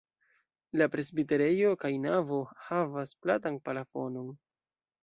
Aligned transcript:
La 0.81 0.87
presbiterejo 0.95 1.75
kaj 1.83 1.93
navo 2.09 2.41
havas 2.71 3.17
platan 3.25 3.63
plafonon. 3.69 4.35